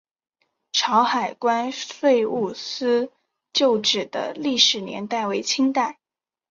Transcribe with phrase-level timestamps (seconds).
[0.71, 3.11] 潮海关税务司
[3.53, 5.99] 旧址的历史年代为清代。